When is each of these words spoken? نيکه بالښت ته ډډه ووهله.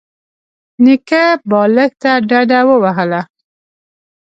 نيکه 0.83 1.23
بالښت 1.49 1.93
ته 2.01 2.11
ډډه 2.29 2.59
ووهله. 2.67 3.21